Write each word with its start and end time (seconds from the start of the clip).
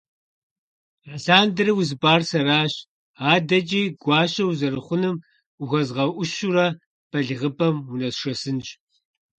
Алъандэрэ 1.13 1.73
узыпӀар 1.79 2.21
сэращ, 2.29 2.73
адэкӀи 3.31 3.83
гуащэ 4.01 4.43
узэрыхъуным 4.49 5.15
ухуэзгъэӀущурэ 5.61 6.67
балигъыпӀэм 7.09 7.75
унэсшэсынщ. 7.91 8.67